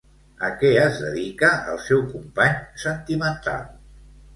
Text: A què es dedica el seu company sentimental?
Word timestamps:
A 0.47 0.47
què 0.63 0.71
es 0.85 0.97
dedica 1.03 1.51
el 1.75 1.79
seu 1.91 2.03
company 2.17 2.59
sentimental? 2.89 3.75